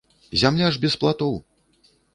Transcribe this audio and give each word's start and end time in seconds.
Зямля 0.43 0.69
ж 0.77 0.81
без 0.87 0.97
платоў! 1.05 1.39